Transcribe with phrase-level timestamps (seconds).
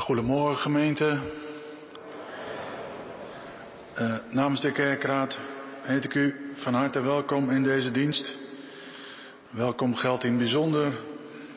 [0.00, 1.18] Goedemorgen gemeente.
[3.98, 5.40] Uh, namens de kerkraad
[5.82, 8.36] heet ik u van harte welkom in deze dienst.
[9.50, 10.92] Welkom geldt in bijzonder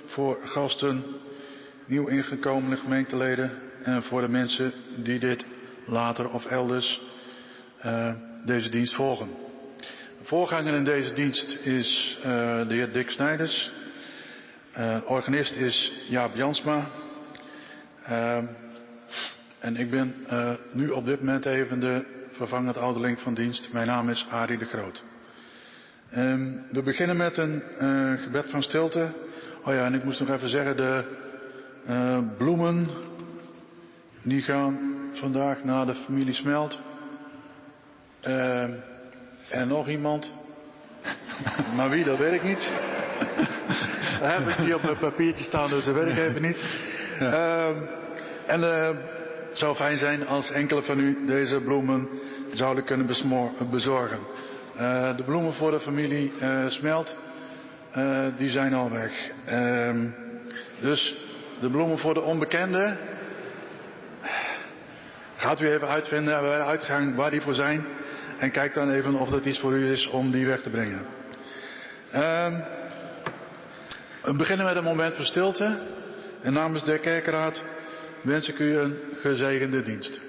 [0.05, 1.03] voor gasten,
[1.85, 3.51] nieuw ingekomene gemeenteleden
[3.83, 5.45] en voor de mensen die dit
[5.85, 7.01] later of elders
[7.85, 8.13] uh,
[8.45, 9.29] deze dienst volgen.
[10.21, 12.23] Voorganger in deze dienst is uh,
[12.67, 13.71] de heer Dick Snijders.
[15.05, 17.03] organist is Jaap Jansma.
[18.09, 18.37] Uh,
[19.59, 23.73] en ik ben uh, nu op dit moment even de vervangend ouderling van dienst.
[23.73, 25.03] Mijn naam is Arie de Groot.
[26.17, 29.13] Um, we beginnen met een uh, gebed van stilte.
[29.63, 31.03] Oh ja, en ik moest nog even zeggen, de
[32.37, 32.89] bloemen
[34.21, 34.79] die gaan
[35.13, 36.81] vandaag naar de familie Smelt.
[39.49, 40.33] en nog iemand.
[41.75, 42.73] maar wie, dat weet ik niet.
[44.19, 46.93] dat heb ik niet op mijn papiertje staan, dus dat weet ik even niet.
[47.21, 47.67] Uh,
[48.45, 48.87] en uh,
[49.49, 52.09] het zou fijn zijn als enkele van u deze bloemen
[52.53, 53.07] zouden kunnen
[53.71, 54.19] bezorgen.
[54.75, 57.17] Uh, de bloemen voor de familie uh, Smelt,
[58.37, 59.29] die zijn al weg.
[59.45, 60.07] Ehm,
[60.79, 61.15] dus
[61.59, 62.97] de bloemen voor de onbekende.
[65.35, 67.85] Gaat u even uitvinden bij de uitgang waar die voor zijn.
[68.39, 71.05] En kijk dan even of dat iets voor u is om die weg te brengen.
[72.11, 72.59] Ehm,
[74.23, 75.79] we beginnen met een moment van stilte.
[76.45, 77.63] En namens de kerkraad
[78.21, 80.19] wens ik u een gezegende dienst.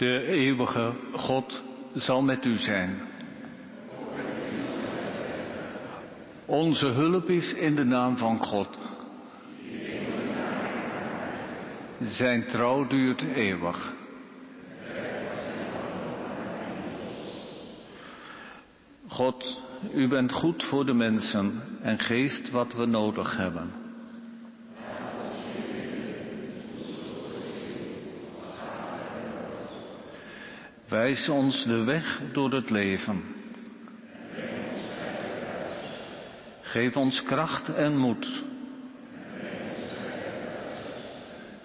[0.00, 1.62] De eeuwige God
[1.94, 3.00] zal met u zijn.
[6.46, 8.78] Onze hulp is in de naam van God.
[12.02, 13.92] Zijn trouw duurt eeuwig.
[19.08, 19.60] God,
[19.94, 23.89] u bent goed voor de mensen en geeft wat we nodig hebben.
[30.90, 33.22] Wijs ons de weg door het leven.
[36.60, 38.42] Geef ons kracht en moed.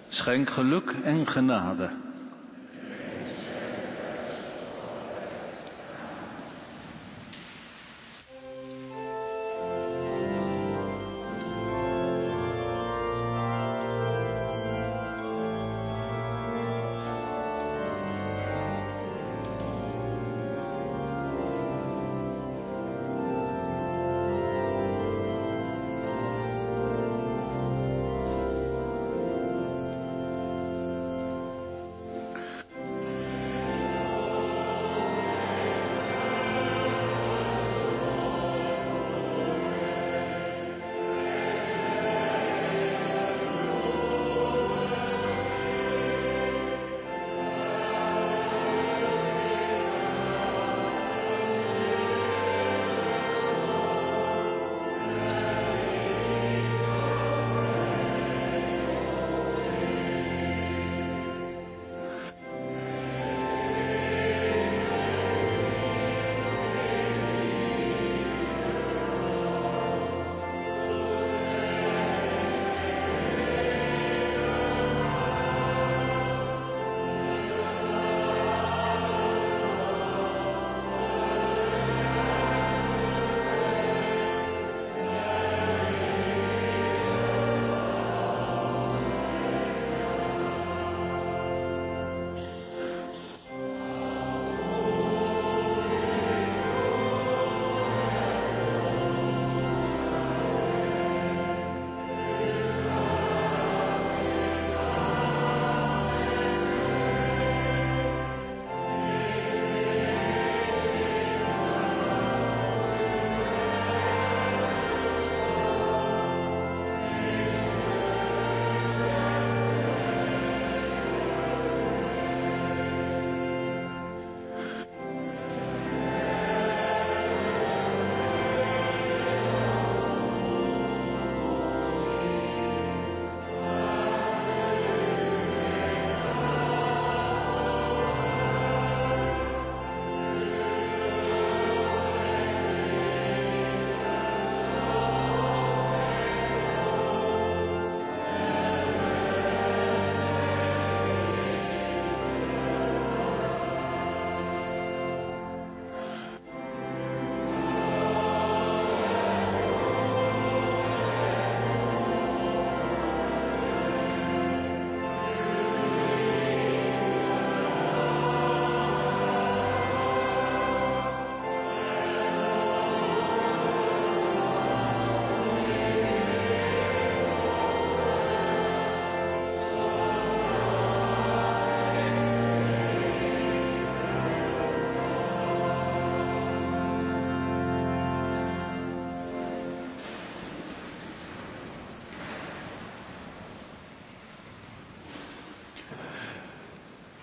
[0.08, 2.05] Schenk geluk en genade.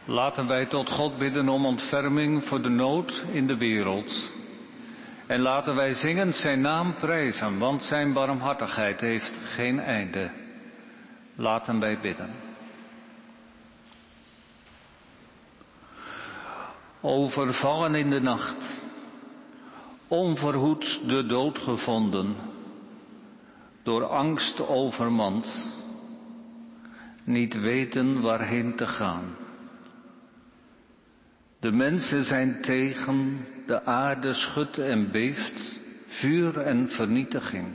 [0.05, 4.31] Laten wij tot God bidden om ontferming voor de nood in de wereld.
[5.27, 10.31] En laten wij zingend zijn naam prijzen, want zijn barmhartigheid heeft geen einde.
[11.35, 12.29] Laten wij bidden.
[17.01, 18.79] Overvallen in de nacht,
[20.07, 22.35] onverhoeds de dood gevonden,
[23.83, 25.71] door angst overmand,
[27.23, 29.42] niet weten waarheen te gaan.
[31.63, 37.67] De mensen zijn tegen, de aarde schudt en beeft, vuur en vernietiging.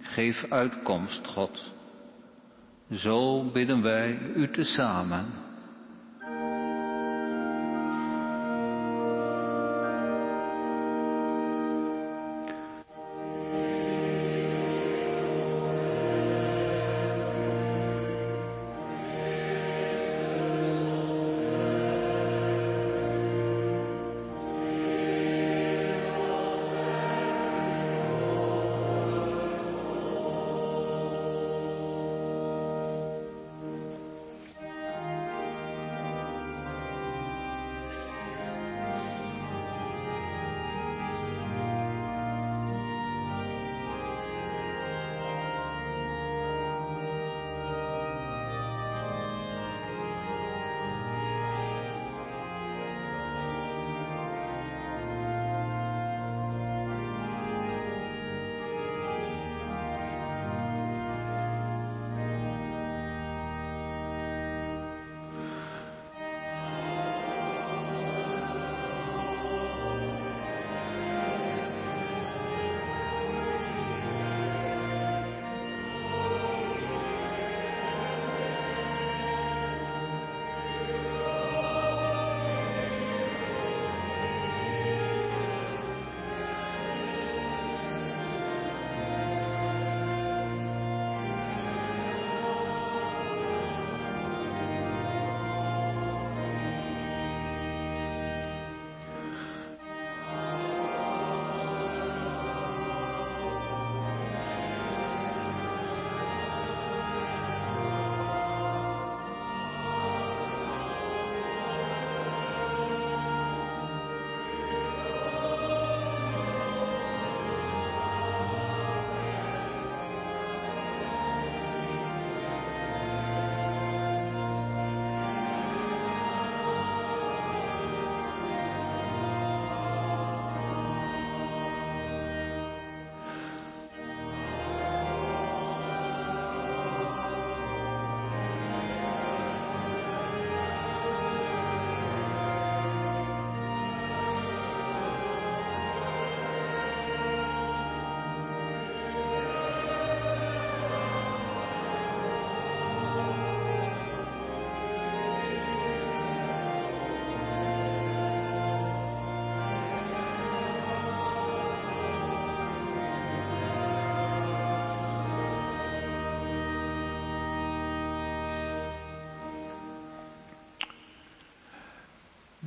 [0.00, 1.74] Geef uitkomst, God.
[2.90, 5.26] Zo bidden wij u tezamen.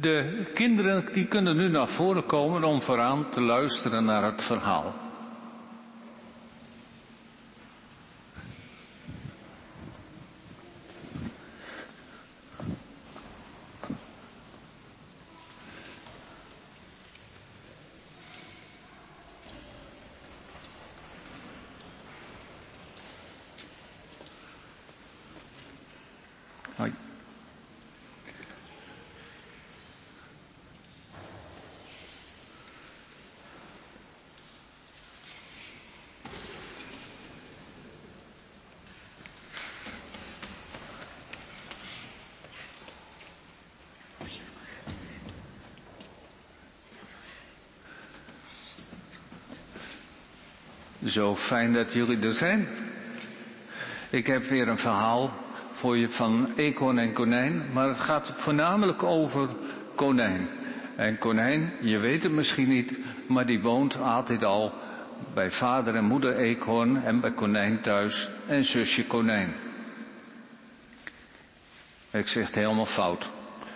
[0.01, 5.06] De kinderen die kunnen nu naar voren komen om vooraan te luisteren naar het verhaal.
[51.17, 52.67] Zo fijn dat jullie er zijn.
[54.09, 55.33] Ik heb weer een verhaal
[55.71, 59.49] voor je van eekhoorn en konijn, maar het gaat voornamelijk over
[59.95, 60.49] konijn.
[60.95, 64.73] En konijn, je weet het misschien niet, maar die woont altijd al
[65.33, 69.53] bij vader en moeder eekhoorn en bij konijn thuis en zusje konijn.
[72.11, 73.29] Ik zeg het helemaal fout.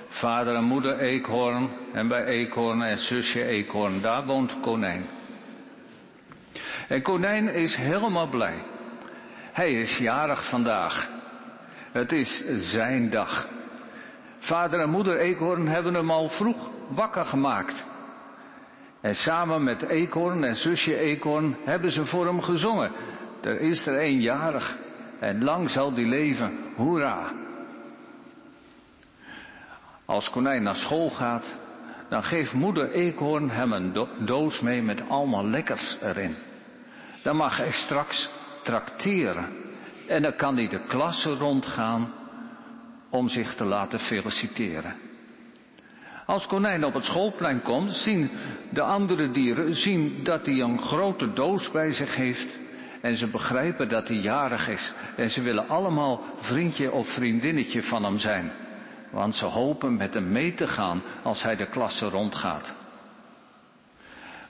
[0.07, 5.05] Vader en moeder eekhoorn en bij eekhoorn en zusje eekhoorn, daar woont konijn.
[6.91, 8.63] En konijn is helemaal blij.
[9.51, 11.09] Hij is jarig vandaag.
[11.91, 13.47] Het is zijn dag.
[14.37, 17.85] Vader en moeder Eekhoorn hebben hem al vroeg wakker gemaakt.
[19.01, 22.91] En samen met Eekhoorn en zusje Eekhoorn hebben ze voor hem gezongen.
[23.41, 24.77] Er is er eenjarig
[25.19, 27.31] en lang zal die leven, hoera.
[30.05, 31.55] Als konijn naar school gaat,
[32.09, 36.35] dan geeft moeder Eekhoorn hem een doos mee met allemaal lekkers erin.
[37.23, 38.29] Dan mag hij straks
[38.63, 39.47] trakteren.
[40.07, 42.13] En dan kan hij de klasse rondgaan
[43.09, 44.95] om zich te laten feliciteren.
[46.25, 48.29] Als konijn op het schoolplein komt, zien
[48.69, 52.59] de andere dieren zien dat hij een grote doos bij zich heeft.
[53.01, 54.93] En ze begrijpen dat hij jarig is.
[55.17, 58.51] En ze willen allemaal vriendje of vriendinnetje van hem zijn.
[59.11, 62.73] Want ze hopen met hem mee te gaan als hij de klasse rondgaat.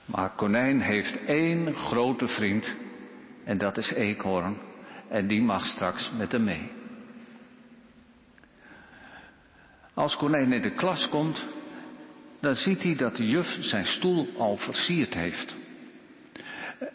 [0.04, 2.74] Maar konijn heeft één grote vriend.
[3.44, 4.56] En dat is Eekhoorn.
[5.08, 6.70] En die mag straks met hem mee.
[9.94, 11.46] Als konijn in de klas komt,
[12.40, 15.56] dan ziet hij dat de juf zijn stoel al versierd heeft.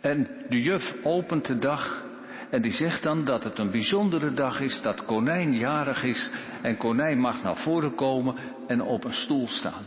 [0.02, 2.06] En de juf opent de dag
[2.50, 6.30] en die zegt dan dat het een bijzondere dag is, dat konijn jarig is
[6.62, 8.36] en konijn mag naar voren komen
[8.68, 9.84] en op een stoel staan.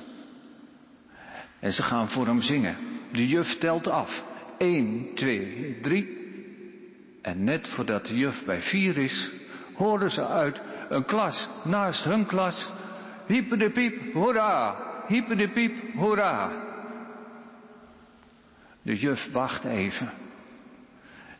[1.60, 2.76] En ze gaan voor hem zingen.
[3.12, 4.22] De juf telt af.
[4.58, 6.18] 1, 2, 3.
[7.22, 9.30] En net voordat de juf bij vier is,
[9.74, 12.70] horen ze uit een klas naast hun klas.
[13.26, 14.76] Hyper de piep, hoera!
[15.06, 16.50] Hyper de piep, hoera!
[18.82, 20.10] De juf wacht even.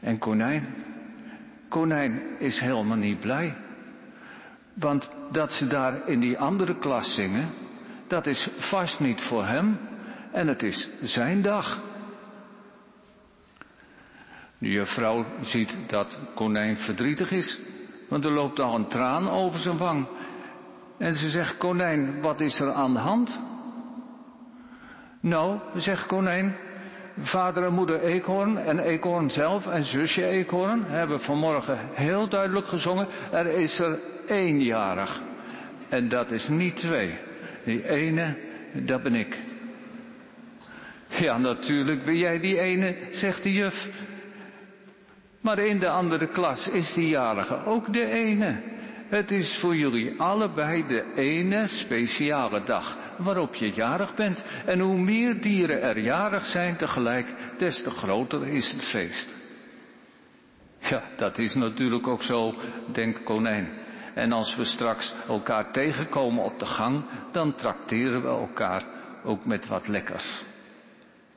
[0.01, 0.75] En konijn,
[1.69, 3.55] konijn is helemaal niet blij.
[4.75, 7.49] Want dat ze daar in die andere klas zingen,
[8.07, 9.79] dat is vast niet voor hem
[10.33, 11.81] en het is zijn dag.
[14.59, 17.61] De juffrouw ziet dat konijn verdrietig is,
[18.09, 20.07] want er loopt al een traan over zijn wang.
[20.99, 23.41] En ze zegt, konijn, wat is er aan de hand?
[25.21, 26.57] Nou, zegt konijn,
[27.19, 33.07] vader en moeder Eekhoorn en Eekhoorn zelf en zusje Eekhoorn hebben vanmorgen heel duidelijk gezongen,
[33.33, 35.23] er is er éénjarig.
[35.89, 37.19] En dat is niet twee.
[37.65, 38.37] Die ene,
[38.73, 39.50] dat ben ik.
[41.11, 43.89] Ja, natuurlijk ben jij die ene, zegt de juf.
[45.41, 48.79] Maar in de andere klas is die jarige ook de ene.
[49.09, 54.45] Het is voor jullie allebei de ene speciale dag waarop je jarig bent.
[54.67, 59.29] En hoe meer dieren er jarig zijn tegelijk, des te groter is het feest.
[60.79, 62.55] Ja, dat is natuurlijk ook zo,
[62.93, 63.69] denkt konijn.
[64.15, 68.85] En als we straks elkaar tegenkomen op de gang, dan trakteren we elkaar
[69.25, 70.49] ook met wat lekkers.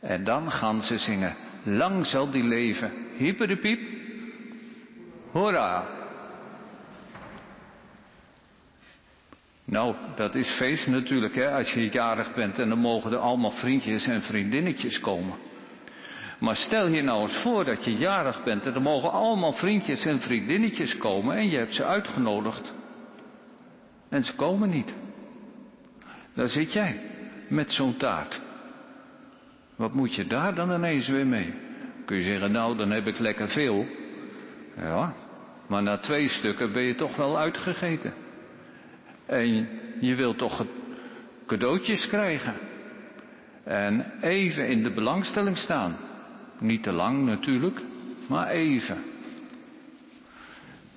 [0.04, 3.80] En dan gaan ze zingen, lang zal die leven, hyper de piep,
[5.32, 5.88] hoera.
[9.66, 13.52] Nou, dat is feest natuurlijk, hè, als je jarig bent en dan mogen er allemaal
[13.52, 15.36] vriendjes en vriendinnetjes komen.
[16.40, 20.06] Maar stel je nou eens voor dat je jarig bent en er mogen allemaal vriendjes
[20.06, 22.74] en vriendinnetjes komen en je hebt ze uitgenodigd.
[24.10, 24.94] En ze komen niet.
[26.34, 27.02] Daar zit jij
[27.48, 28.42] met zo'n taart.
[29.76, 31.54] Wat moet je daar dan ineens weer mee?
[32.06, 33.86] Kun je zeggen, nou dan heb ik lekker veel.
[34.78, 35.14] Ja,
[35.68, 38.14] maar na twee stukken ben je toch wel uitgegeten.
[39.26, 40.66] En je wilt toch
[41.48, 42.54] cadeautjes krijgen.
[43.64, 45.98] En even in de belangstelling staan.
[46.60, 47.82] Niet te lang natuurlijk,
[48.28, 49.04] maar even.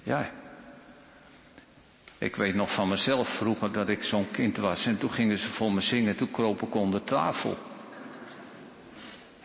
[0.03, 0.31] Ja.
[2.19, 5.49] Ik weet nog van mezelf vroeger dat ik zo'n kind was en toen gingen ze
[5.49, 7.57] voor me zingen, toen kroop ik onder tafel.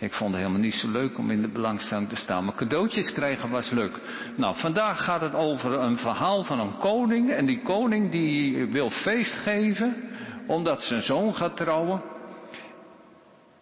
[0.01, 2.45] Ik vond het helemaal niet zo leuk om in de belangstelling te staan.
[2.45, 3.99] Maar cadeautjes krijgen was leuk.
[4.35, 7.31] Nou, vandaag gaat het over een verhaal van een koning.
[7.31, 10.09] En die koning die wil feest geven.
[10.47, 12.01] Omdat zijn zoon gaat trouwen.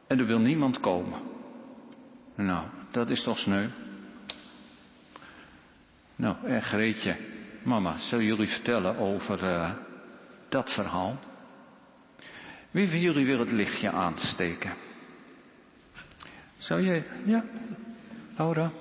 [0.07, 1.19] En er wil niemand komen.
[2.35, 3.67] Nou, dat is toch sneu.
[6.15, 7.17] Nou, en Greetje,
[7.63, 9.71] mama, zal jullie vertellen over uh,
[10.49, 11.19] dat verhaal?
[12.71, 14.88] Wie van jullie wil het lichtje aansteken?
[16.59, 17.43] Zou jij, ja,
[18.37, 18.71] Laura?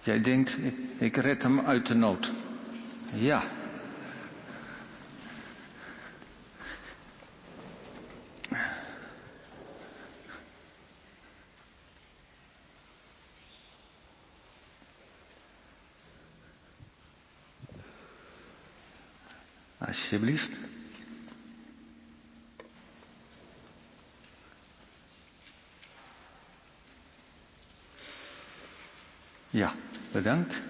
[0.00, 0.58] Jij denkt,
[0.98, 2.32] ik red hem uit de nood.
[3.14, 3.42] Ja.
[19.78, 20.71] Alsjeblieft.
[29.62, 29.72] Ja,
[30.12, 30.62] bedankt.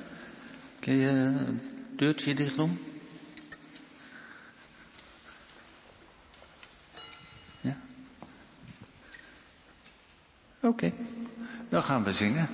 [0.81, 1.61] Kun je een
[1.97, 2.79] deurtje dicht doen?
[7.61, 7.77] Ja?
[10.61, 10.93] Oké,
[11.69, 12.49] dan gaan we zingen.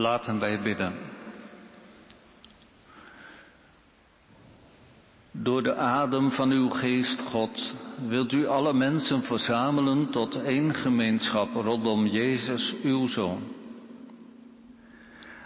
[0.00, 0.92] Laten wij bidden.
[5.30, 7.74] Door de adem van uw geest, God,
[8.08, 13.42] wilt u alle mensen verzamelen tot één gemeenschap rondom Jezus, uw Zoon.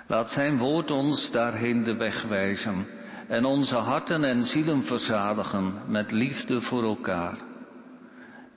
[0.06, 2.86] Laat zijn woord ons daarheen de weg wijzen
[3.28, 7.38] en onze harten en zielen verzadigen met liefde voor elkaar.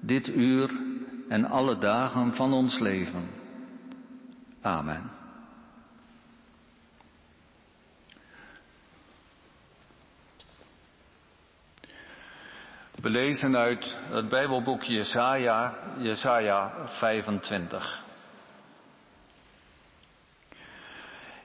[0.02, 0.72] Dit uur
[1.30, 3.30] en alle dagen van ons leven.
[4.62, 5.18] Amen.
[13.02, 18.04] We lezen uit het Bijbelboek Jesaja, Jesaja 25.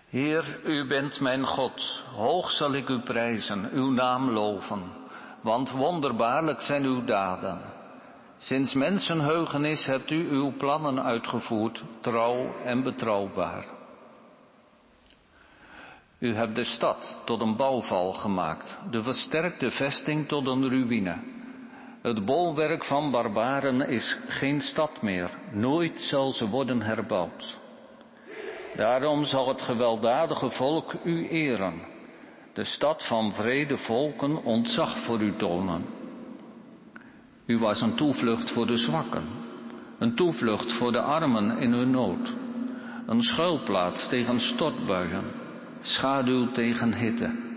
[0.08, 4.82] Heer, u bent mijn God, hoog zal ik u prijzen, uw naam loven,
[5.40, 7.60] want wonderbaarlijk zijn uw daden.
[8.36, 13.64] Sinds mensenheugenis hebt u uw plannen uitgevoerd, trouw en betrouwbaar.
[16.18, 21.40] U hebt de stad tot een bouwval gemaakt, de versterkte vesting tot een ruïne.
[22.02, 27.58] Het bolwerk van barbaren is geen stad meer, nooit zal ze worden herbouwd.
[28.76, 31.80] Daarom zal het gewelddadige volk u eren,
[32.52, 35.84] de stad van vrede volken ontzag voor u tonen.
[37.46, 39.24] U was een toevlucht voor de zwakken,
[39.98, 42.34] een toevlucht voor de armen in hun nood,
[43.06, 45.24] een schuilplaats tegen stortbuien,
[45.80, 47.51] schaduw tegen hitte.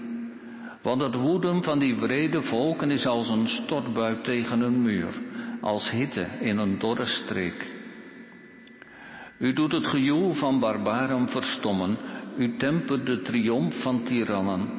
[0.86, 5.14] Want het woeden van die wrede volken is als een stortbui tegen een muur,
[5.62, 7.68] als hitte in een dorre streek.
[9.38, 11.98] U doet het gejoel van barbaren verstommen,
[12.38, 14.70] u tempert de triomf van tirannen,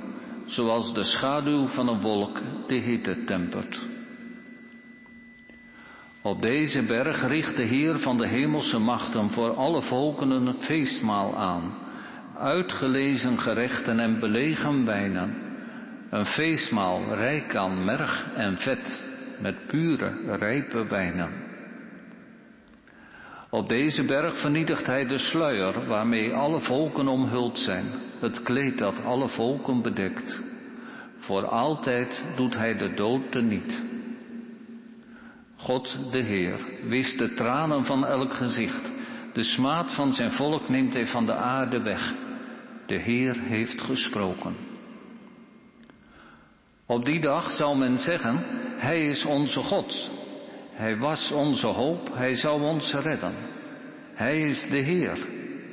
[0.45, 3.81] zoals de schaduw van een wolk de hitte tempert.
[6.23, 11.37] Op deze berg richt de Heer van de hemelse machten voor alle volken een feestmaal
[11.37, 11.75] aan,
[12.39, 15.46] uitgelezen gerechten en belegen wijnen
[16.17, 19.05] een feestmaal rijk aan merg en vet
[19.41, 21.31] met pure, rijpe wijnen.
[23.51, 27.87] Op deze berg vernietigt hij de sluier waarmee alle volken omhuld zijn,
[28.21, 30.43] het kleed dat alle volken bedekt.
[31.19, 33.85] Voor altijd doet hij de dood niet.
[35.57, 38.93] God de Heer wist de tranen van elk gezicht,
[39.33, 42.15] de smaad van zijn volk neemt hij van de aarde weg.
[42.87, 44.76] De Heer heeft gesproken.
[46.87, 48.45] Op die dag zal men zeggen,
[48.77, 50.11] Hij is onze God.
[50.73, 53.35] Hij was onze hoop, Hij zal ons redden.
[54.15, 55.19] Hij is de Heer.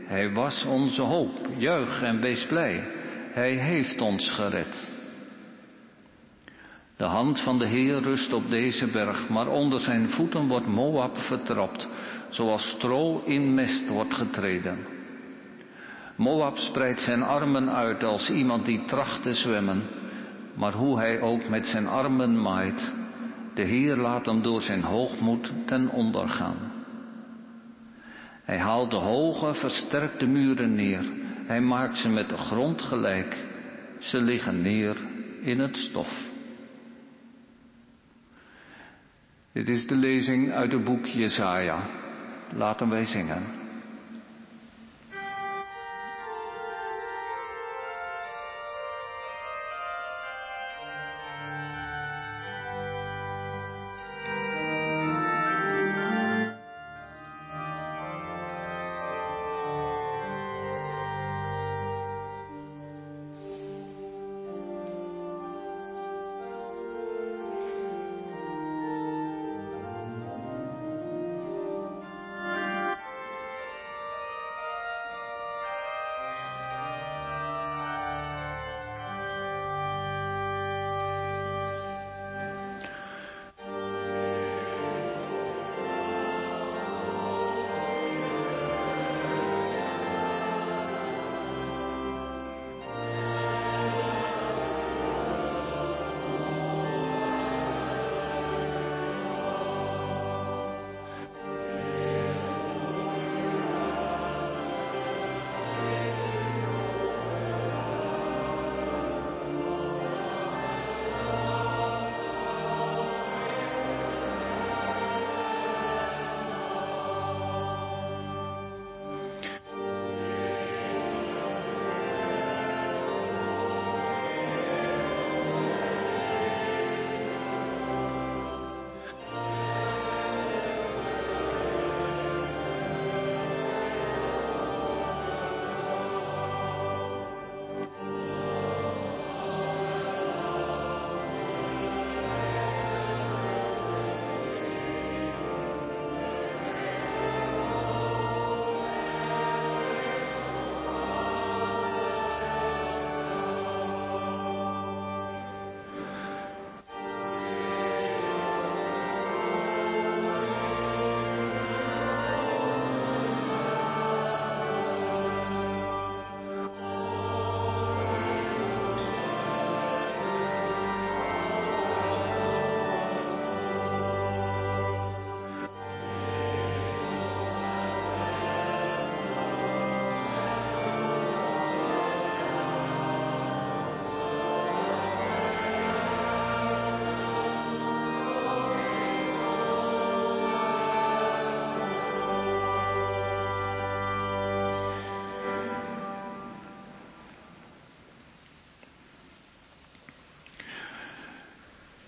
[0.06, 1.47] Hij was onze hoop.
[1.58, 2.84] Juich en wees blij.
[3.32, 5.02] Hij heeft ons gered.
[6.97, 11.17] De hand van de Heer rust op deze berg, maar onder zijn voeten wordt Moab
[11.17, 11.88] vertrapt,
[12.30, 14.78] zoals stro in mest wordt getreden.
[16.15, 19.84] Moab spreidt zijn armen uit als iemand die tracht te zwemmen,
[20.53, 22.93] maar hoe hij ook met zijn armen maait,
[23.53, 26.71] de Heer laat hem door zijn hoogmoed ten onder gaan.
[28.43, 31.03] Hij haalt de hoge, versterkte muren neer.
[31.45, 33.37] Hij maakt ze met de grond gelijk.
[33.99, 34.97] Ze liggen neer
[35.41, 36.31] in het stof.
[39.53, 41.89] Dit is de lezing uit het boek Jesaja.
[42.55, 43.62] Laten wij zingen.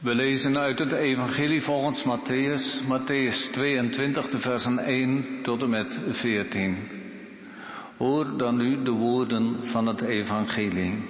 [0.06, 6.00] We lezen uit het Evangelie volgens Matthäus, Matthäus 22, de versen 1 tot en met
[6.12, 6.78] 14.
[7.98, 11.04] Hoor dan nu de woorden van het Evangelie.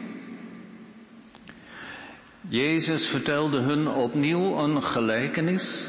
[2.50, 5.88] Jezus vertelde hun opnieuw een gelijkenis.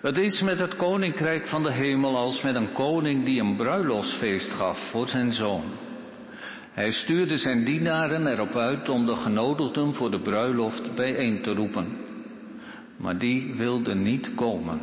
[0.00, 4.50] Het is met het koninkrijk van de hemel als met een koning die een bruiloftsfeest
[4.50, 5.64] gaf voor zijn zoon.
[6.72, 11.98] Hij stuurde zijn dienaren erop uit om de genodigden voor de bruiloft bijeen te roepen.
[12.96, 14.80] Maar die wilden niet komen.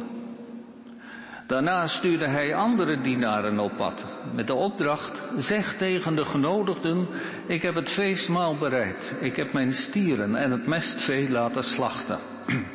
[1.48, 7.08] Daarna stuurde hij andere dienaren op pad met de opdracht, zeg tegen de genodigden,
[7.48, 12.20] ik heb het feestmaal bereid, ik heb mijn stieren en het mestvee laten slachten.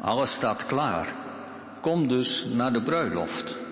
[0.00, 1.14] Alles staat klaar,
[1.80, 3.65] kom dus naar de bruiloft.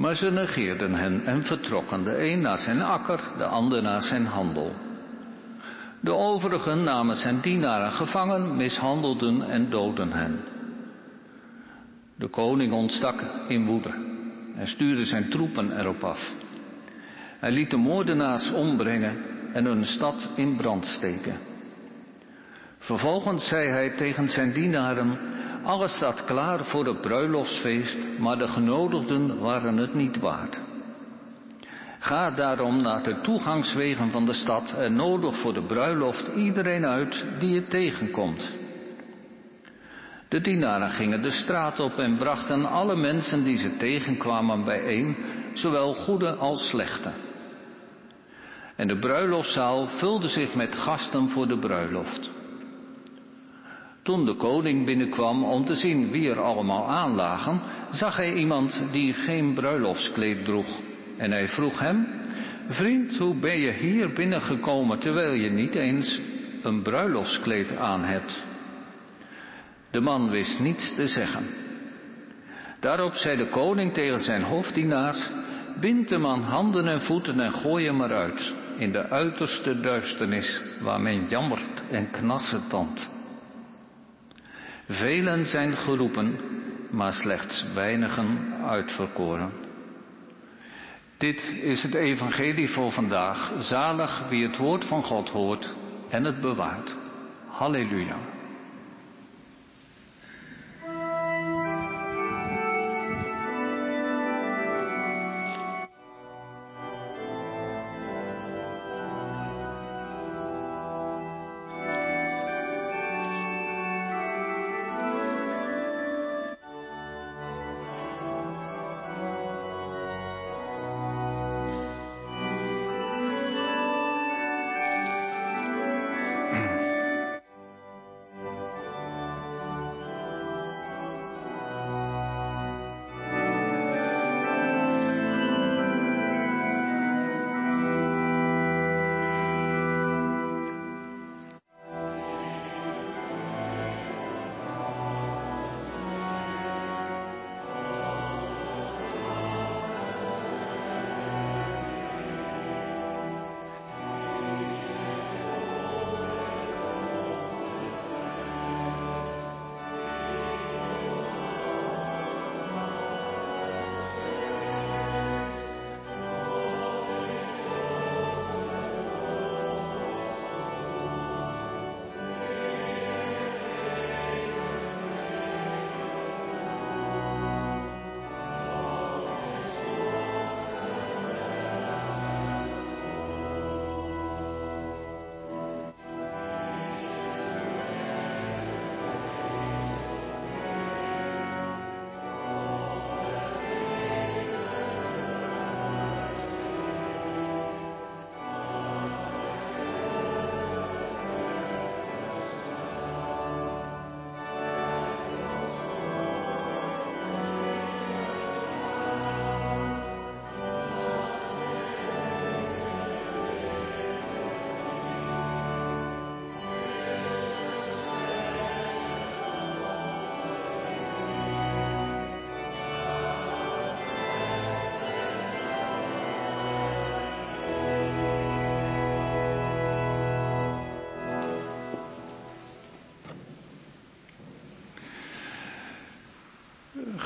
[0.00, 4.26] Maar ze negeerden hen en vertrokken, de een naar zijn akker, de ander naar zijn
[4.26, 4.72] handel.
[6.00, 10.40] De overigen namen zijn dienaren gevangen, mishandelden en doodden hen.
[12.16, 13.94] De koning ontstak in woede
[14.56, 16.32] en stuurde zijn troepen erop af.
[17.38, 19.16] Hij liet de moordenaars ombrengen
[19.52, 21.38] en hun stad in brand steken.
[22.78, 25.18] Vervolgens zei hij tegen zijn dienaren,
[25.64, 30.60] alles staat klaar voor het bruiloftsfeest, maar de genodigden waren het niet waard.
[31.98, 37.26] Ga daarom naar de toegangswegen van de stad en nodig voor de bruiloft iedereen uit
[37.38, 38.52] die je tegenkomt.
[40.28, 45.16] De dienaren gingen de straat op en brachten alle mensen die ze tegenkwamen bijeen,
[45.54, 47.10] zowel goede als slechte.
[48.76, 52.30] En de bruiloftzaal vulde zich met gasten voor de bruiloft.
[54.02, 57.60] Toen de koning binnenkwam om te zien wie er allemaal aanlagen,
[57.90, 60.80] zag hij iemand die geen bruiloftskleed droeg.
[61.16, 62.06] En hij vroeg hem,
[62.68, 66.20] vriend, hoe ben je hier binnengekomen terwijl je niet eens
[66.62, 68.42] een bruiloftskleed aan hebt?
[69.90, 71.46] De man wist niets te zeggen.
[72.80, 75.30] Daarop zei de koning tegen zijn hoofddienaars,
[75.80, 81.00] bind de man handen en voeten en gooi hem eruit, in de uiterste duisternis, waar
[81.00, 83.19] men jammert en knarsetandt.
[84.90, 86.40] Velen zijn geroepen,
[86.90, 89.52] maar slechts weinigen uitverkoren.
[91.16, 93.52] Dit is het evangelie voor vandaag.
[93.58, 95.74] Zalig wie het woord van God hoort
[96.08, 96.96] en het bewaart.
[97.46, 98.16] Halleluja.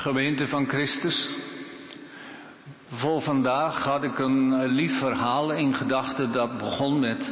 [0.05, 1.29] Gemeente van Christus.
[2.87, 7.31] Voor vandaag had ik een lief verhaal in gedachten dat begon met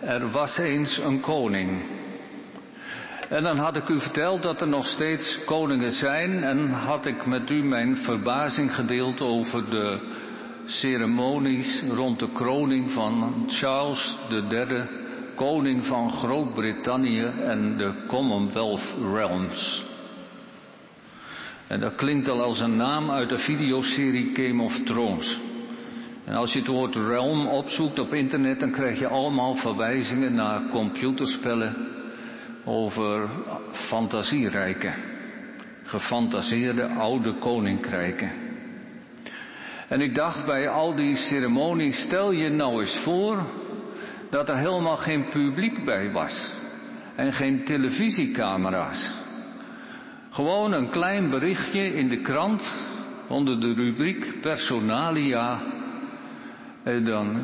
[0.00, 1.82] er was eens een koning.
[3.28, 7.26] En dan had ik u verteld dat er nog steeds koningen zijn en had ik
[7.26, 10.00] met u mijn verbazing gedeeld over de
[10.66, 14.88] ceremonies rond de kroning van Charles III,
[15.34, 19.89] koning van Groot-Brittannië en de Commonwealth Realms.
[21.70, 25.40] En dat klinkt al als een naam uit de videoserie Game of Thrones.
[26.24, 30.68] En als je het woord realm opzoekt op internet, dan krijg je allemaal verwijzingen naar
[30.68, 31.76] computerspellen
[32.64, 33.28] over
[33.72, 34.94] fantasierijken.
[35.82, 38.30] Gefantaseerde oude koninkrijken.
[39.88, 43.46] En ik dacht bij al die ceremonies, stel je nou eens voor
[44.30, 46.52] dat er helemaal geen publiek bij was.
[47.14, 49.19] En geen televisiecamera's.
[50.30, 52.74] Gewoon een klein berichtje in de krant
[53.28, 55.60] onder de rubriek Personalia.
[56.82, 57.42] En dan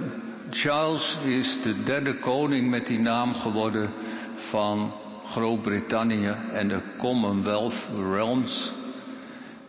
[0.51, 3.91] Charles is de derde koning met die naam geworden
[4.35, 4.93] van
[5.25, 8.73] Groot-Brittannië en de Commonwealth Realms.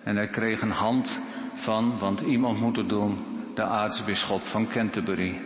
[0.04, 1.20] En hij kreeg een hand
[1.56, 3.18] van, want iemand moet het doen,
[3.56, 5.40] de aartsbisschop van Canterbury.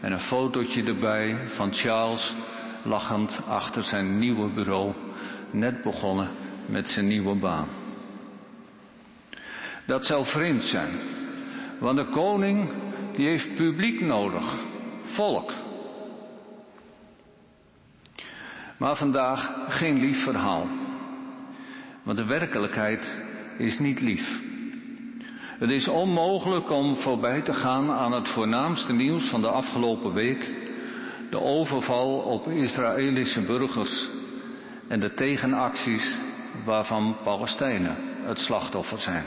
[0.00, 2.34] En een fotootje erbij van Charles
[2.82, 4.92] lachend achter zijn nieuwe bureau,
[5.50, 7.68] net begonnen met zijn nieuwe baan.
[9.86, 10.90] Dat zou vreemd zijn,
[11.78, 12.70] want de koning
[13.16, 14.58] die heeft publiek nodig,
[15.04, 15.52] volk.
[18.76, 20.66] Maar vandaag geen lief verhaal.
[22.02, 23.22] Want de werkelijkheid
[23.58, 24.40] is niet lief.
[25.58, 30.48] Het is onmogelijk om voorbij te gaan aan het voornaamste nieuws van de afgelopen week.
[31.30, 34.08] De overval op Israëlische burgers
[34.88, 36.14] en de tegenacties
[36.64, 39.24] waarvan Palestijnen het slachtoffer zijn.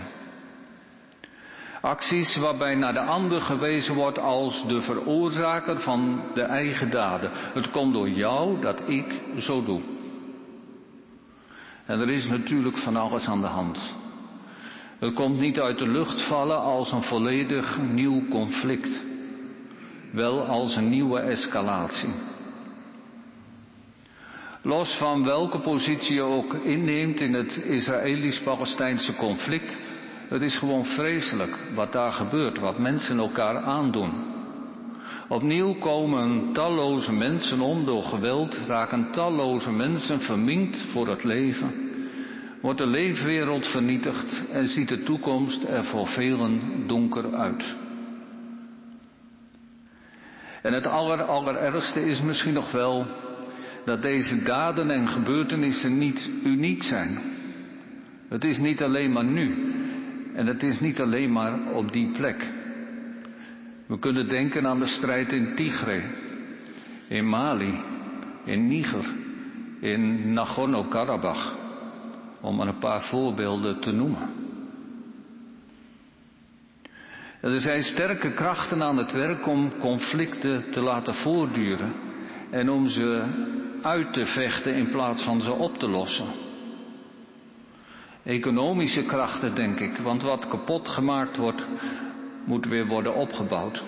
[1.81, 7.29] Acties waarbij naar de ander gewezen wordt als de veroorzaker van de eigen daden.
[7.33, 9.81] Het komt door jou dat ik zo doe.
[11.85, 13.93] En er is natuurlijk van alles aan de hand.
[14.99, 19.01] Het komt niet uit de lucht vallen als een volledig nieuw conflict.
[20.11, 22.13] Wel als een nieuwe escalatie.
[24.65, 29.77] Los van welke positie je ook inneemt in het Israëlisch-Palestijnse conflict,
[30.27, 34.11] het is gewoon vreselijk wat daar gebeurt, wat mensen elkaar aandoen.
[35.27, 41.73] Opnieuw komen talloze mensen om door geweld, raken talloze mensen verminkt voor het leven,
[42.61, 47.75] wordt de leefwereld vernietigd en ziet de toekomst er voor velen donker uit.
[50.61, 53.05] En het aller, allerergste is misschien nog wel
[53.85, 57.19] dat deze daden en gebeurtenissen niet uniek zijn.
[58.29, 59.73] Het is niet alleen maar nu.
[60.33, 62.49] En het is niet alleen maar op die plek.
[63.85, 66.03] We kunnen denken aan de strijd in Tigray,
[67.07, 67.81] in Mali,
[68.45, 69.05] in Niger,
[69.79, 71.55] in Nagorno-Karabakh,
[72.41, 74.29] om maar een paar voorbeelden te noemen.
[77.41, 81.93] Er zijn sterke krachten aan het werk om conflicten te laten voortduren
[82.49, 83.23] en om ze
[83.83, 86.27] uit te vechten in plaats van ze op te lossen.
[88.23, 91.65] Economische krachten, denk ik, want wat kapot gemaakt wordt,
[92.45, 93.83] moet weer worden opgebouwd.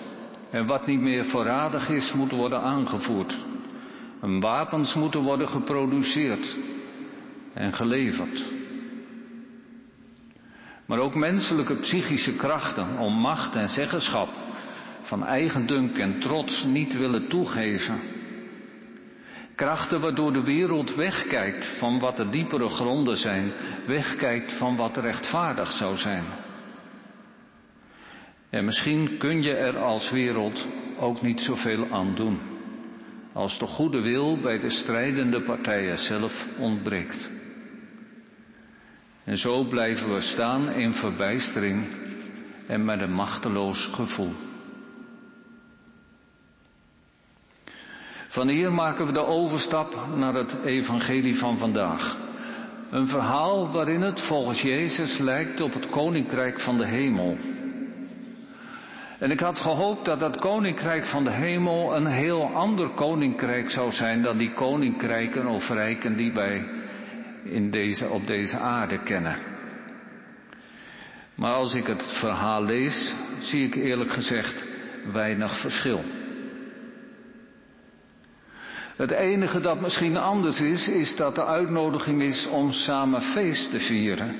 [0.50, 3.36] En wat niet meer voorradig is, moet worden aangevoerd.
[4.20, 6.56] En wapens moeten worden geproduceerd
[7.54, 8.44] en geleverd.
[10.86, 14.28] Maar ook menselijke psychische krachten om macht en zeggenschap
[15.02, 18.00] van eigendunk en trots niet willen toegeven
[19.56, 23.52] Krachten waardoor de wereld wegkijkt van wat de diepere gronden zijn,
[23.86, 26.24] wegkijkt van wat rechtvaardig zou zijn.
[28.50, 30.66] En misschien kun je er als wereld
[30.98, 32.40] ook niet zoveel aan doen,
[33.32, 37.30] als de goede wil bij de strijdende partijen zelf ontbreekt.
[39.24, 41.86] En zo blijven we staan in verbijstering
[42.66, 44.32] en met een machteloos gevoel.
[48.36, 52.16] Van hier maken we de overstap naar het evangelie van vandaag.
[52.90, 57.36] Een verhaal waarin het volgens Jezus lijkt op het koninkrijk van de hemel.
[59.18, 63.92] En ik had gehoopt dat dat koninkrijk van de hemel een heel ander koninkrijk zou
[63.92, 66.68] zijn dan die koninkrijken of rijken die wij
[67.44, 69.36] in deze, op deze aarde kennen.
[71.34, 74.64] Maar als ik het verhaal lees, zie ik eerlijk gezegd
[75.12, 76.00] weinig verschil.
[78.96, 83.80] Het enige dat misschien anders is, is dat de uitnodiging is om samen feest te
[83.80, 84.34] vieren.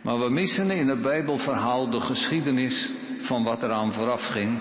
[0.00, 4.60] Maar we missen in het Bijbelverhaal de geschiedenis van wat eraan vooraf ging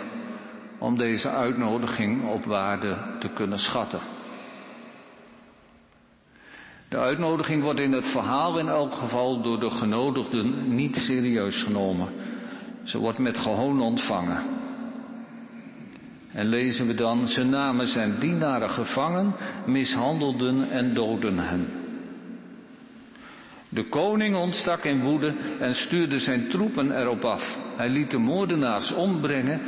[0.78, 4.01] om deze uitnodiging op waarde te kunnen schatten.
[6.89, 12.09] De uitnodiging wordt in het verhaal in elk geval door de genodigden niet serieus genomen.
[12.84, 14.57] Ze wordt met gehoon ontvangen.
[16.38, 19.35] En lezen we dan, ze namen zijn dienaren gevangen,
[19.65, 21.67] mishandelden en doden hen.
[23.69, 27.57] De koning ontstak in woede en stuurde zijn troepen erop af.
[27.75, 29.61] Hij liet de moordenaars ombrengen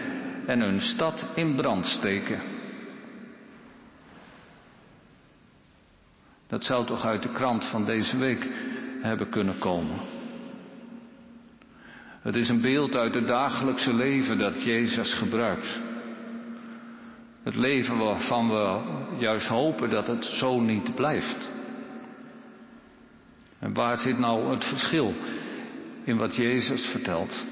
[0.45, 2.39] en hun stad in brand steken.
[6.47, 8.47] Dat zou toch uit de krant van deze week
[9.01, 9.97] hebben kunnen komen.
[12.21, 15.88] Het is een beeld uit het dagelijkse leven dat Jezus gebruikt.
[17.49, 18.79] Het leven waarvan we
[19.17, 21.49] juist hopen dat het zo niet blijft.
[23.59, 25.13] En waar zit nou het verschil
[26.03, 27.45] in wat Jezus vertelt?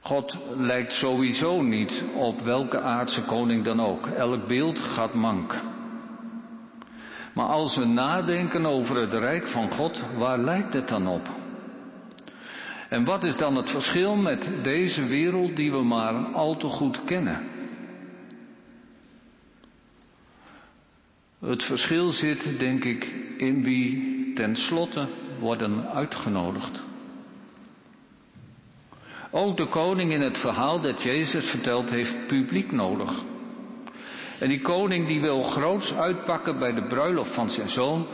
[0.00, 4.06] God lijkt sowieso niet op welke aardse koning dan ook.
[4.06, 5.60] Elk beeld gaat mank.
[7.34, 11.39] Maar als we nadenken over het rijk van God, waar lijkt het dan op?
[12.90, 17.04] En wat is dan het verschil met deze wereld die we maar al te goed
[17.04, 17.48] kennen?
[21.40, 23.04] Het verschil zit, denk ik,
[23.36, 26.82] in wie tenslotte worden uitgenodigd.
[29.30, 33.22] Ook de koning in het verhaal dat Jezus vertelt heeft publiek nodig.
[34.40, 38.06] En die koning die wil groots uitpakken bij de bruiloft van zijn zoon,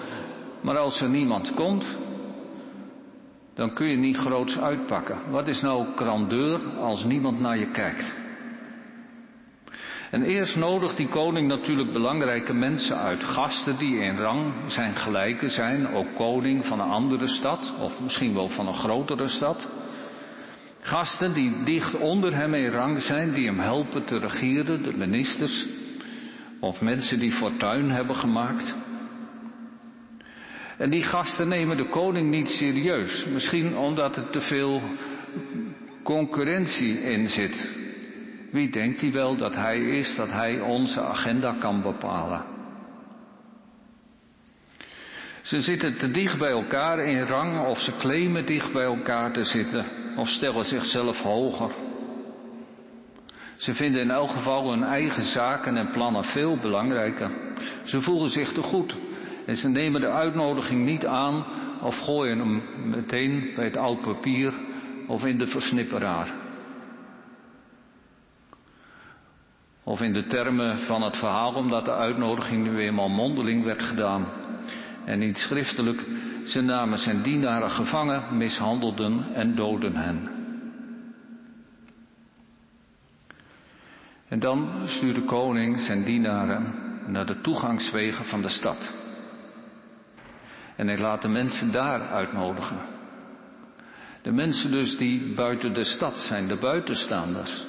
[0.61, 1.97] maar als er niemand komt,
[3.57, 5.19] dan kun je niet groots uitpakken.
[5.31, 8.15] Wat is nou grandeur als niemand naar je kijkt?
[10.11, 13.25] En eerst nodigt die koning natuurlijk belangrijke mensen uit.
[13.25, 18.35] Gasten die in rang zijn gelijke zijn, ook koning van een andere stad, of misschien
[18.35, 19.69] wel van een grotere stad.
[20.81, 25.67] Gasten die dicht onder hem in rang zijn, die hem helpen te regeren, de ministers,
[26.61, 28.75] of mensen die fortuin hebben gemaakt.
[30.77, 33.27] En die gasten nemen de koning niet serieus.
[33.27, 34.83] Misschien omdat er te veel
[36.03, 37.75] concurrentie in zit.
[38.51, 42.45] Wie denkt hij wel dat hij is, dat hij onze agenda kan bepalen?
[45.43, 49.45] Ze zitten te dicht bij elkaar in rang of ze claimen dicht bij elkaar te
[49.45, 51.71] zitten of stellen zichzelf hoger.
[53.57, 57.31] Ze vinden in elk geval hun eigen zaken en plannen veel belangrijker.
[57.85, 58.97] Ze voelen zich te goed
[59.47, 61.45] en ze nemen de uitnodiging niet aan
[61.81, 64.53] of gooien hem meteen bij het oud papier
[65.07, 66.33] of in de versnipperaar.
[69.85, 74.27] Of in de termen van het verhaal, omdat de uitnodiging nu eenmaal mondeling werd gedaan
[75.05, 76.05] en niet schriftelijk,
[76.45, 80.29] ze namen zijn dienaren gevangen, mishandelden en doden hen.
[84.29, 86.75] En dan stuurde koning zijn dienaren
[87.07, 89.06] naar de toegangswegen van de stad.
[90.77, 92.79] En hij laat de mensen daar uitnodigen.
[94.23, 97.65] De mensen dus die buiten de stad zijn, de buitenstaanders.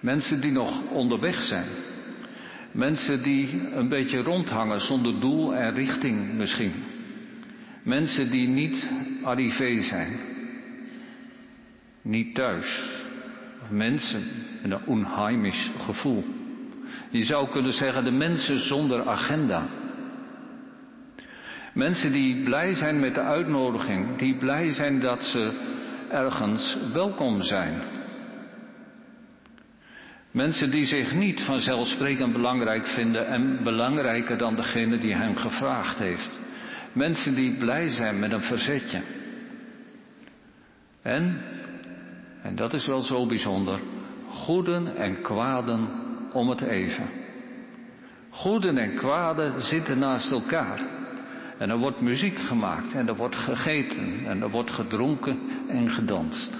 [0.00, 1.68] Mensen die nog onderweg zijn.
[2.72, 6.72] Mensen die een beetje rondhangen zonder doel en richting misschien.
[7.82, 8.90] Mensen die niet
[9.22, 10.20] arrivé zijn.
[12.02, 13.02] Niet thuis.
[13.62, 14.22] Of mensen
[14.62, 16.24] met een onheimisch gevoel.
[17.10, 19.68] Je zou kunnen zeggen de mensen zonder agenda.
[21.78, 25.52] Mensen die blij zijn met de uitnodiging, die blij zijn dat ze
[26.10, 27.80] ergens welkom zijn.
[30.30, 36.40] Mensen die zich niet vanzelfsprekend belangrijk vinden en belangrijker dan degene die hen gevraagd heeft.
[36.92, 39.02] Mensen die blij zijn met een verzetje.
[41.02, 41.40] En,
[42.42, 43.80] en dat is wel zo bijzonder,
[44.28, 45.88] goeden en kwaden
[46.32, 47.08] om het even.
[48.30, 50.96] Goeden en kwaden zitten naast elkaar.
[51.58, 55.38] En er wordt muziek gemaakt en er wordt gegeten en er wordt gedronken
[55.68, 56.56] en gedanst.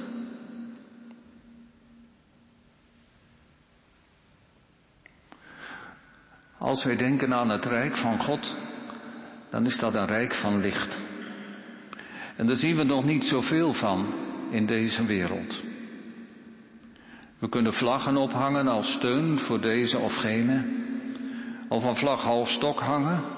[6.59, 8.57] Als wij denken aan het rijk van God,
[9.51, 11.01] dan is dat een rijk van licht.
[12.37, 14.15] En daar zien we nog niet zoveel van
[14.51, 15.63] in deze wereld.
[17.39, 20.65] We kunnen vlaggen ophangen als steun voor deze of gene,
[21.69, 23.38] of een vlag half stok hangen.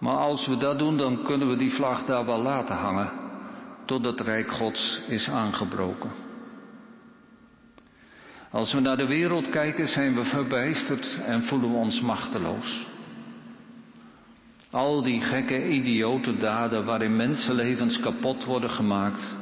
[0.00, 3.10] Maar als we dat doen, dan kunnen we die vlag daar wel laten hangen,
[3.84, 6.10] totdat het Rijk Gods is aangebroken.
[8.50, 12.86] Als we naar de wereld kijken, zijn we verbijsterd en voelen we ons machteloos.
[14.70, 19.36] Al die gekke, idiote daden waarin mensenlevens kapot worden gemaakt,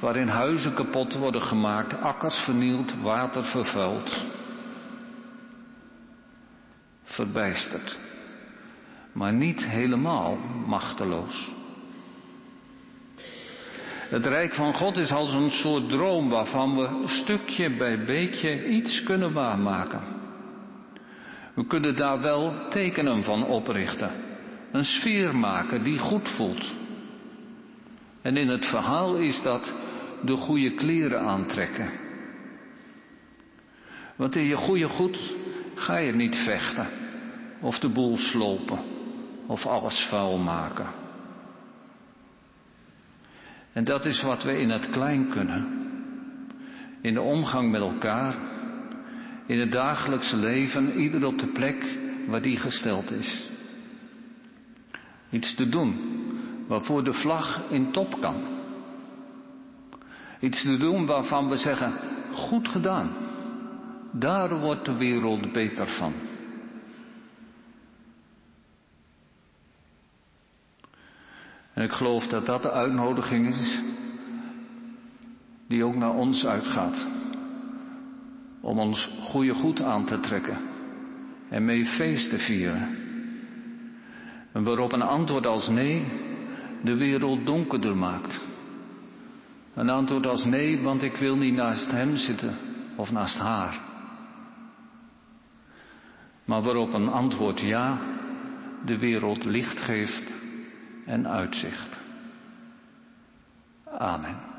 [0.00, 4.22] waarin huizen kapot worden gemaakt, akkers vernield, water vervuild.
[7.04, 7.98] Verbijsterd,
[9.12, 11.52] maar niet helemaal machteloos.
[14.10, 19.02] Het rijk van God is als een soort droom waarvan we stukje bij beetje iets
[19.02, 20.00] kunnen waarmaken.
[21.54, 24.10] We kunnen daar wel tekenen van oprichten.
[24.72, 26.74] Een sfeer maken die goed voelt.
[28.22, 29.74] En in het verhaal is dat
[30.24, 31.90] de goede kleren aantrekken.
[34.16, 35.36] Want in je goede goed
[35.74, 36.88] ga je niet vechten
[37.60, 38.78] of de boel slopen
[39.50, 40.86] of alles vuil maken.
[43.72, 45.88] En dat is wat we in het klein kunnen.
[47.00, 48.34] In de omgang met elkaar,
[49.46, 53.48] in het dagelijkse leven, ieder op de plek waar die gesteld is.
[55.30, 56.18] Iets te doen
[56.68, 58.42] waarvoor de vlag in top kan.
[60.40, 61.92] Iets te doen waarvan we zeggen,
[62.32, 63.10] goed gedaan.
[64.12, 66.29] Daar wordt de wereld beter van.
[71.74, 73.80] En ik geloof dat dat de uitnodiging is
[75.68, 77.06] die ook naar ons uitgaat.
[78.60, 80.58] Om ons goede goed aan te trekken
[81.48, 82.88] en mee feest te vieren.
[84.52, 86.06] En waarop een antwoord als nee
[86.82, 88.40] de wereld donkerder maakt.
[89.74, 92.56] Een antwoord als nee, want ik wil niet naast hem zitten
[92.96, 93.80] of naast haar.
[96.44, 97.98] Maar waarop een antwoord ja
[98.84, 100.39] de wereld licht geeft
[101.10, 101.98] en uitzicht.
[103.98, 104.49] Amen.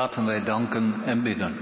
[0.00, 1.54] Laten wij danken en bidden.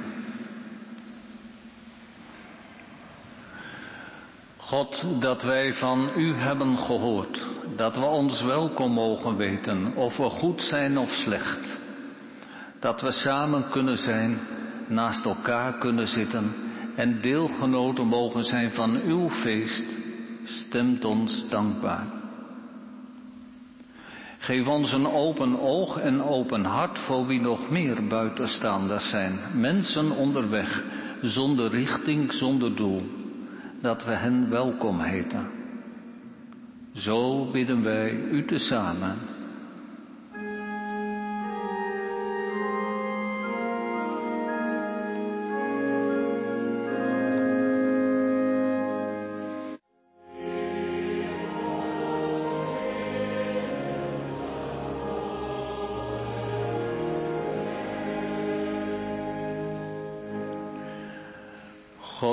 [4.57, 10.29] God, dat wij van U hebben gehoord, dat we ons welkom mogen weten, of we
[10.29, 11.81] goed zijn of slecht.
[12.81, 14.41] Dat we samen kunnen zijn,
[14.89, 16.55] naast elkaar kunnen zitten
[16.97, 19.87] en deelgenoten mogen zijn van Uw feest,
[20.45, 22.18] stemt ons dankbaar.
[24.49, 30.11] Geef ons een open oog en open hart voor wie nog meer buitenstaanders zijn, mensen
[30.11, 30.85] onderweg,
[31.23, 33.03] zonder richting, zonder doel,
[33.81, 35.51] dat we hen welkom heten.
[36.93, 39.38] Zo bidden wij u tezamen.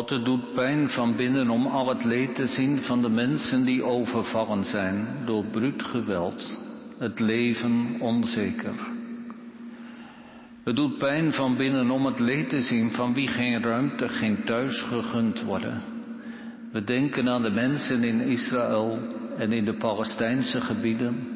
[0.09, 3.83] Het doet pijn van binnen om al het leed te zien van de mensen die
[3.83, 6.59] overvallen zijn door bruut geweld,
[6.97, 8.73] het leven onzeker.
[10.63, 14.43] Het doet pijn van binnen om het leed te zien van wie geen ruimte, geen
[14.43, 15.81] thuis gegund worden.
[16.71, 18.99] We denken aan de mensen in Israël
[19.37, 21.27] en in de Palestijnse gebieden.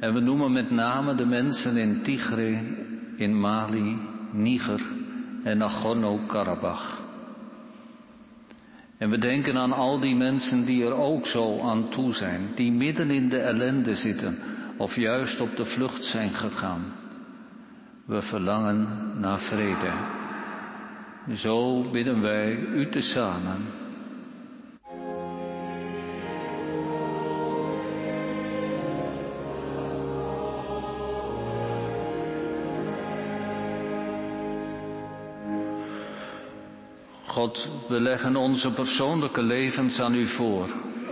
[0.00, 2.58] En we noemen met name de mensen in Tigre,
[3.16, 3.98] in Mali,
[4.32, 4.82] Niger
[5.42, 6.95] en Nagorno-Karabakh.
[8.98, 12.72] En we denken aan al die mensen die er ook zo aan toe zijn, die
[12.72, 14.38] midden in de ellende zitten
[14.76, 16.82] of juist op de vlucht zijn gegaan.
[18.04, 18.88] We verlangen
[19.20, 19.92] naar vrede.
[21.34, 23.85] Zo bidden wij u tezamen.
[37.36, 40.68] God, we leggen onze persoonlijke levens aan u voor,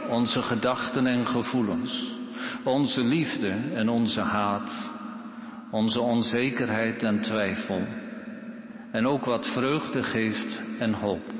[0.08, 2.14] onze gedachten en gevoelens,
[2.62, 4.92] onze liefde en onze haat,
[5.70, 7.82] onze onzekerheid en twijfel,
[8.90, 11.32] en ook wat vreugde geeft en hoop.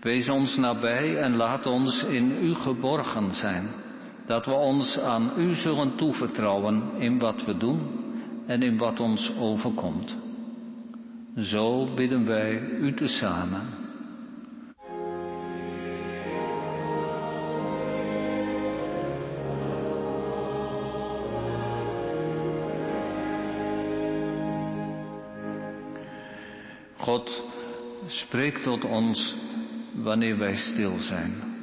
[0.00, 3.68] Wees ons nabij en laat ons in u geborgen zijn,
[4.26, 7.80] dat we ons aan u zullen toevertrouwen in wat we doen
[8.46, 10.23] en in wat ons overkomt.
[11.36, 13.66] Zo bidden wij u tezamen.
[26.96, 27.44] God,
[28.06, 29.34] spreek tot ons
[29.94, 31.53] wanneer wij stil zijn.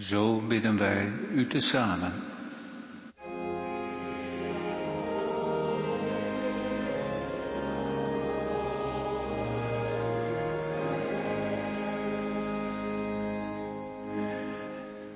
[0.00, 2.12] Zo bidden wij u te samen.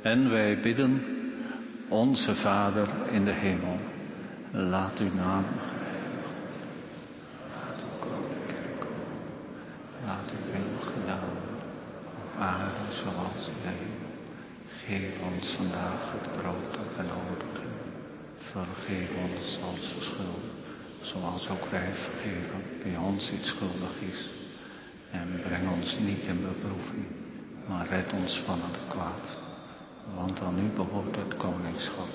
[0.02, 1.02] En wij bidden,
[1.88, 3.78] onze Vader in de hemel,
[4.50, 5.44] laat uw naam
[14.86, 17.92] Geef ons vandaag het brood dat we nodig hebben.
[18.36, 20.44] Vergeef ons onze schuld,
[21.00, 24.30] zoals ook wij vergeven wie ons iets schuldig is.
[25.10, 27.06] En breng ons niet in beproeving,
[27.68, 29.38] maar red ons van het kwaad.
[30.14, 32.12] Want aan u behoort het koningschap,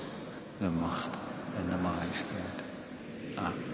[0.58, 1.16] de macht
[1.56, 2.58] en de majesteit.
[3.34, 3.69] Amen.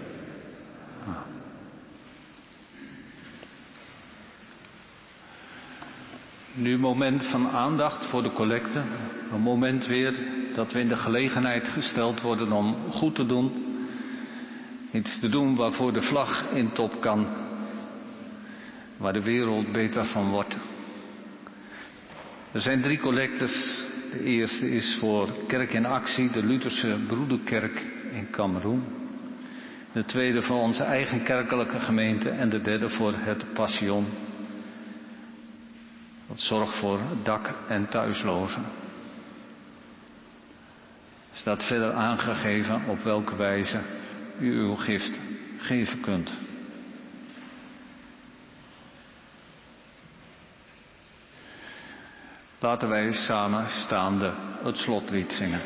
[6.59, 8.81] Nu moment van aandacht voor de collecte.
[9.31, 10.13] Een moment weer
[10.55, 13.51] dat we in de gelegenheid gesteld worden om goed te doen.
[14.91, 17.27] Iets te doen waarvoor de vlag in top kan.
[18.97, 20.57] Waar de wereld beter van wordt.
[22.51, 23.83] Er zijn drie collectes.
[24.11, 28.83] De eerste is voor Kerk in Actie, de Lutherse Broederkerk in Cameroen.
[29.91, 34.05] De tweede voor onze eigen kerkelijke gemeente en de derde voor het Passion.
[36.27, 38.65] Dat zorgt voor dak- en thuislozen.
[41.33, 43.81] Staat verder aangegeven op welke wijze
[44.39, 45.19] u uw gift
[45.57, 46.31] geven kunt.
[52.59, 55.61] Laten wij samen staande het slotlied zingen.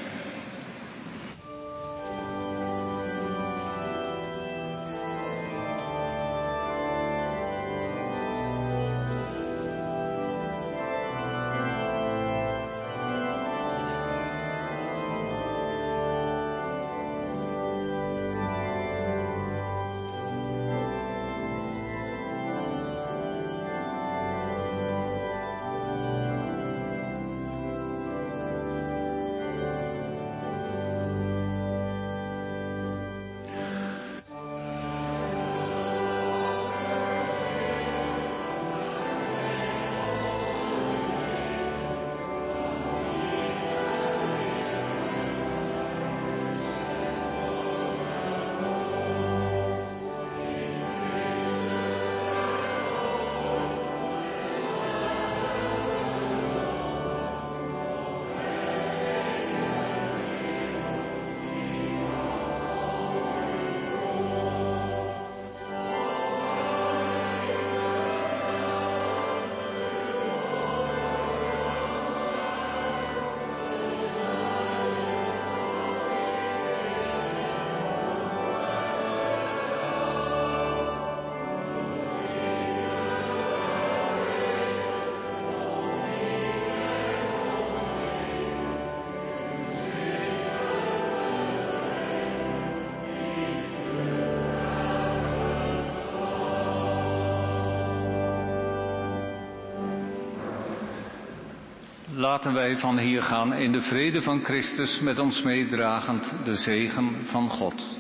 [102.22, 107.16] Laten wij van hier gaan in de vrede van Christus met ons meedragend de zegen
[107.26, 108.00] van God.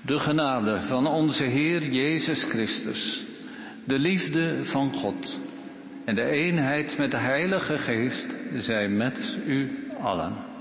[0.00, 3.24] De genade van onze Heer Jezus Christus,
[3.84, 5.40] de liefde van God
[6.04, 10.55] en de eenheid met de Heilige Geest zij met u allen.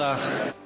[0.00, 0.59] Vandaag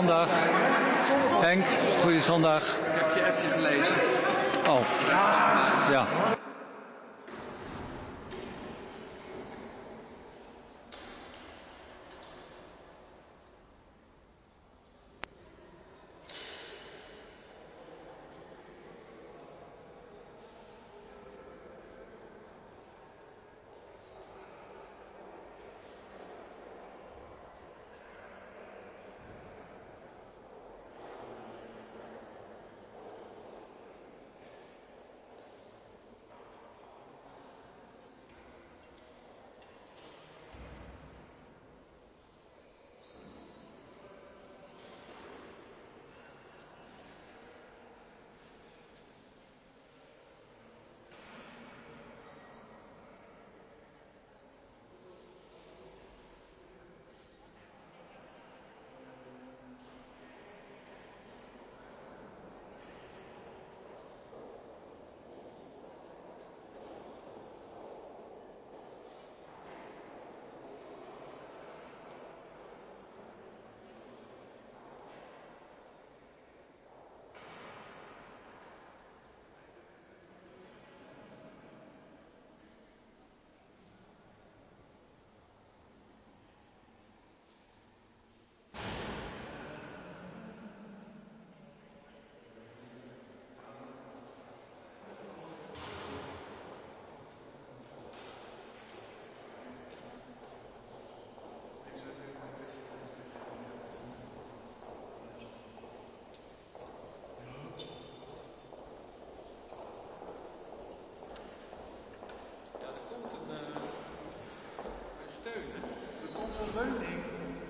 [0.00, 0.28] zondag.
[1.40, 1.66] Henk,
[2.02, 2.69] goeie zondag.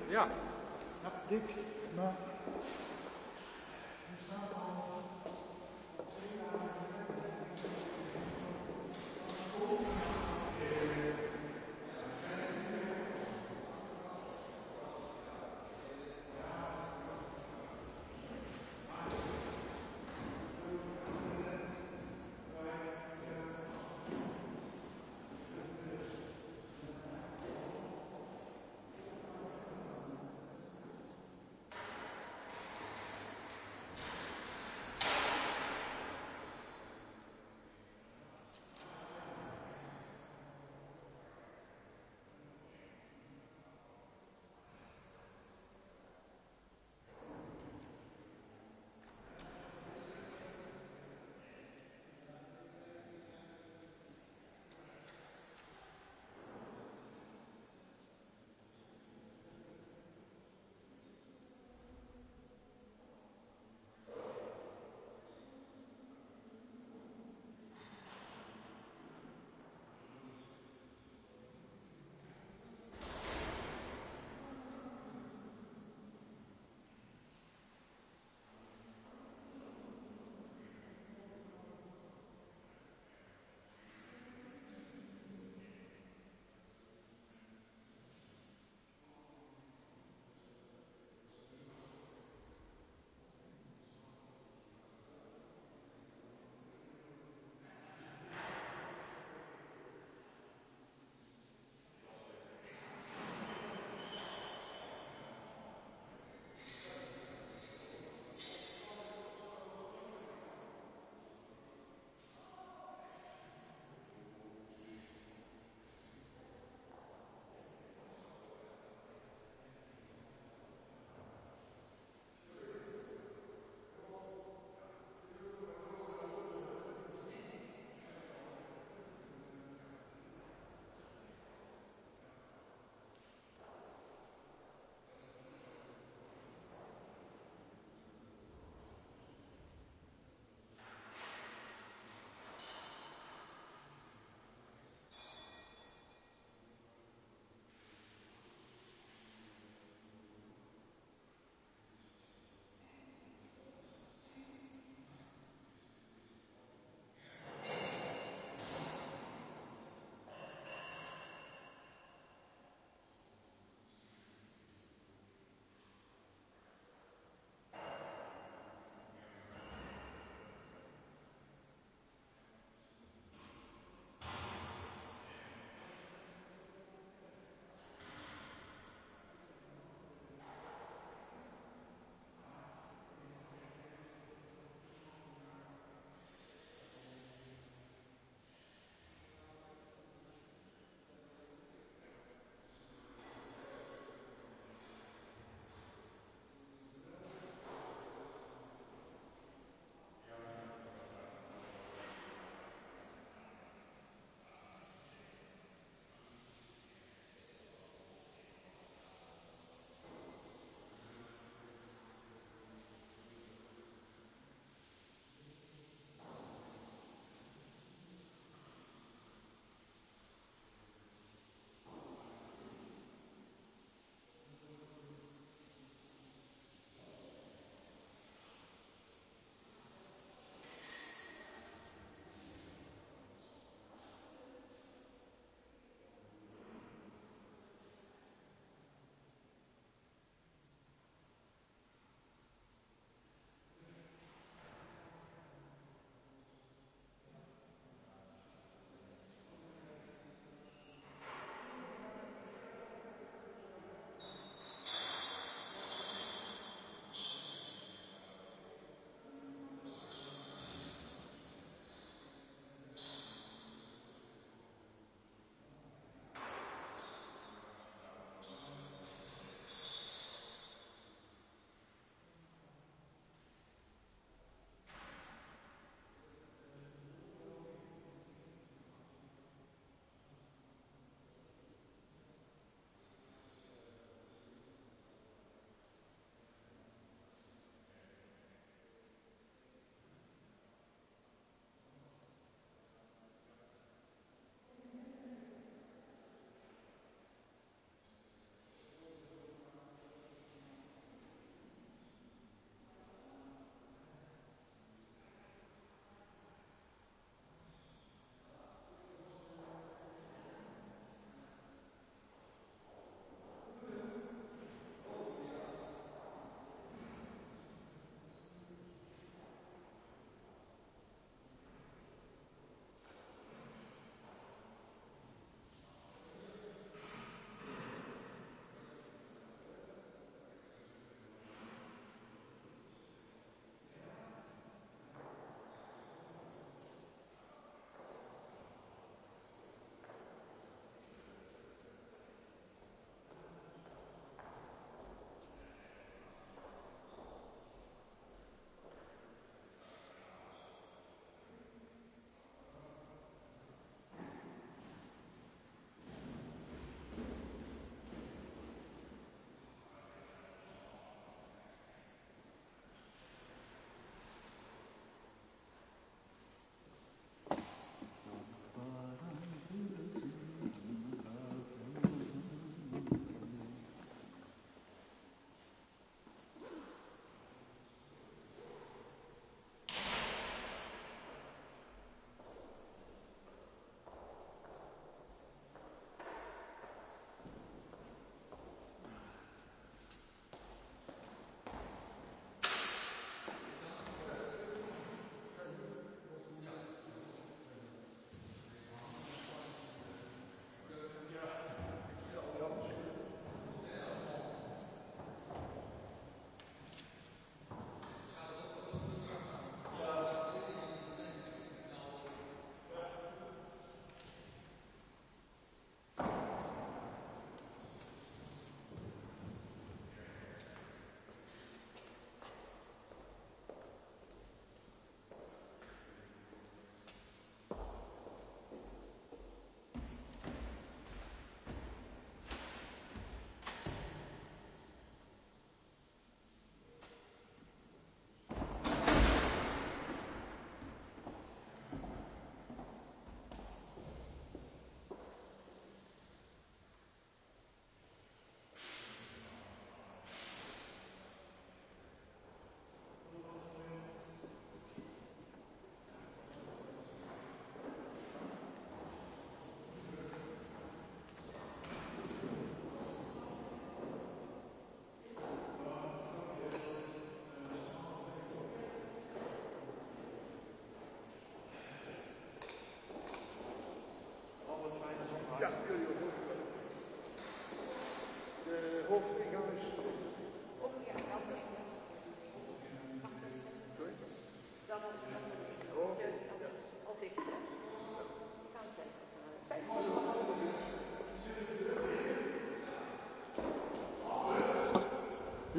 [0.08, 0.26] Ja.
[0.26, 0.28] Nou,
[1.02, 1.79] Dat dik.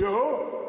[0.02, 0.61] De.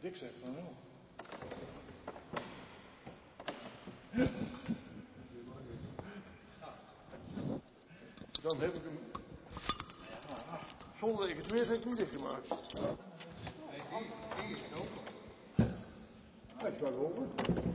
[0.00, 0.74] Dik zegt van wel.
[8.42, 8.98] Dan heb ik hem.
[11.00, 11.96] Zonder ik het weer heb ik gemaakt.
[11.96, 12.48] dichtgemaakt.
[13.70, 14.88] Nee, is het.
[16.56, 17.67] Hij ah, is wel open.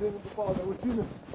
[0.00, 1.29] bêbado do pau da rotina.